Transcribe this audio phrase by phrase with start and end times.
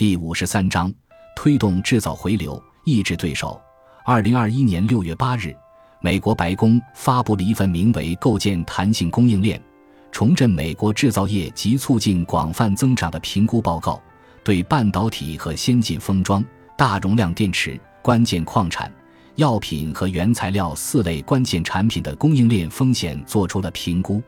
[0.00, 0.90] 第五十三章
[1.36, 3.60] 推动制造回流，抑制对手。
[4.02, 5.54] 二零二一年六月八日，
[6.00, 9.62] 美国白宫发布了一份名为《构建弹性供应链，
[10.10, 14.00] 重振美国制造业及促进广泛增长》的评估报告，
[14.42, 16.42] 对半导体和先进封装、
[16.78, 18.90] 大容量电池、关键矿产、
[19.34, 24.22] 药品和原材料四类关键产品的供应链风险做出了评估。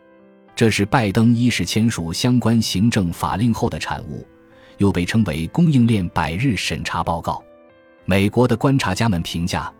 [0.54, 4.22] 这是拜登一是签署相关行政法令后的产物，
[4.82, 7.40] 又被称为供应链百日审查报告。
[8.04, 9.72] 美国的观察家们评价，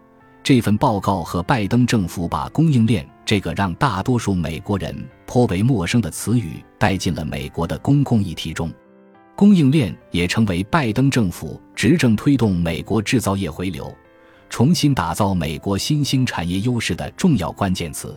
[0.45, 4.97] 这份报告和拜登政府把供应链这个让大多数美国人
[5.27, 8.73] 颇为陌生的词语带进了美国的公共议题中。
[9.35, 13.93] 供应链也成为拜登政府执政推动美国制造业回流、
[14.49, 18.17] 重新打造美国新兴产业优势的重要关键词。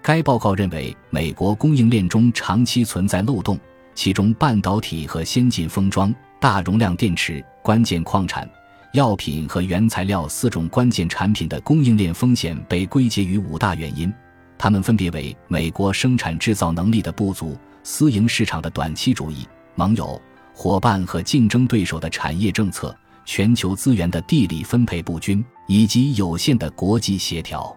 [0.00, 3.58] 该报告认为，美国供应链中长期存在漏洞，
[3.94, 8.48] 其中半导体和先进封装、大容量电池、关键矿产。
[8.92, 14.12] 药品和原材料四种关键产品的供应链风险被归结于五大原因，
[14.56, 20.20] 它们分别为：美国生产制造能力的不足、私营市场的短期主义、盟友、
[20.54, 27.76] 伙伴和竞争对手的产业政策、全球资源的地理分配不均以及有限的国际协调。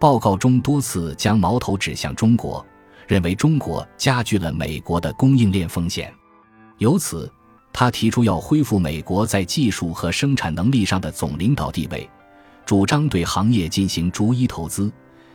[0.00, 2.66] 报告中多次将矛头指向中国，
[3.08, 6.12] 认为中国加剧了美国的供应链风险，
[6.76, 7.28] 由此。
[7.70, 12.08] 他提出要恢复美国在技术和生产能力上的总领导地位，
[12.66, 14.90] 主张对行业进行逐一投资，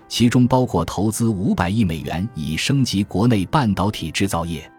[0.10, 4.70] 其中包括投资五百亿美元以升级国内半导体制造业，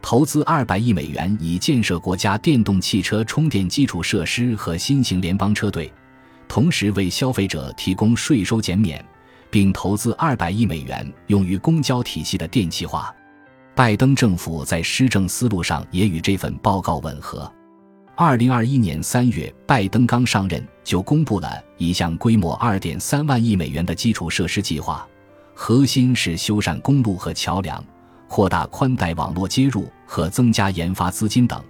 [0.00, 5.92] 投资二百亿美元以建设国家电动汽车充电基础设施和新型联邦车队，
[6.48, 9.04] 同时为消费者提供税收减免，
[9.52, 13.14] 并投资二百亿美元用于公交体系的电气化。
[13.74, 17.50] 拜登政府在施政思路上也与这份报告吻合。
[18.14, 25.06] 二零二一年三月，拜登刚上任就公布了一项规模二点三万亿美元的基础设施计划，
[25.54, 27.84] 核心是修缮公路和桥梁、
[28.28, 31.62] 扩大宽带网络接入和增加研发资金等。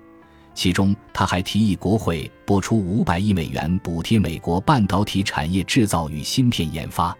[0.55, 7.17] 其中，他还提议国会拨出五百亿美元补贴美国半导体产业制造与芯片研发。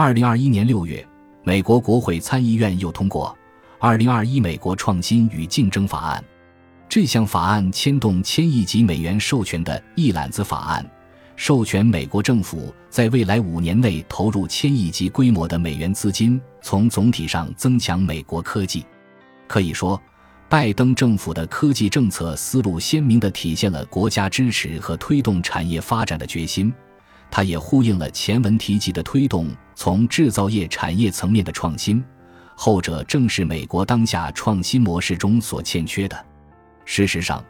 [0.00, 1.04] 二零二一年六月，
[1.42, 3.36] 美国国会参议院又通过。
[3.80, 6.24] 二零二一美国创新与竞争法案，
[6.88, 10.88] 这项法案牵动千亿级美元授权的一揽子法案，
[11.34, 18.86] 授权美国政府在未来五年内投入千亿级规模的美元资金，从总体上增强美国科技。
[19.48, 20.00] 可以说，
[20.48, 26.72] 拜登政府的科技政策思路鲜明地体现了国家支持和推动产业发展的决心。
[27.30, 32.02] 它也呼应了前文提及的推动从制造业产业层面的创新。
[32.56, 36.26] 后者正是美国当下创新模式中所欠缺的。
[36.84, 37.44] 事实上，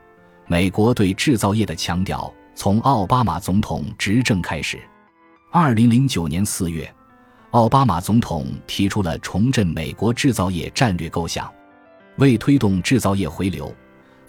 [0.47, 4.79] 美国对制造业的强调从奥巴马总统执政开始。
[5.51, 6.93] 二零零九年四月，
[7.53, 11.51] 奥巴马总统提出了重振美国制造业战略构想，
[12.19, 13.75] 为推动制造业回流，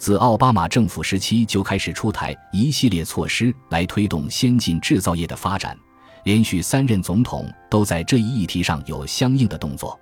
[0.00, 5.76] 自奥巴马政府时期就开始出台一系列措施来推动先进制造业的发展。
[6.24, 10.00] 连续三任总统都在这一议题上有相应的动作。